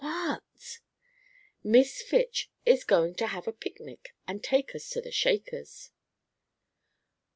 "What?" 0.03 0.79
"Miss 1.63 2.01
Fitch 2.01 2.49
is 2.65 2.83
going 2.83 3.13
to 3.17 3.27
have 3.27 3.47
a 3.47 3.51
picnic 3.53 4.15
and 4.27 4.43
take 4.43 4.73
us 4.73 4.89
to 4.89 4.99
the 5.01 5.11
Shakers." 5.11 5.91